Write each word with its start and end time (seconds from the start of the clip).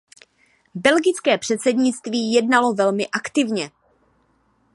Belgické 0.75 1.37
předsednictví 1.37 2.31
jednalo 2.33 2.73
velmi 2.73 3.07
aktivně. 3.07 3.71